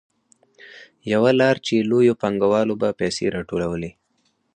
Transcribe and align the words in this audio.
یوه 1.13 1.31
لار 1.39 1.55
چې 1.65 1.87
لویو 1.89 2.19
پانګوالو 2.21 2.73
به 2.81 2.89
پیسې 2.99 3.25
راټولولې 3.35 3.91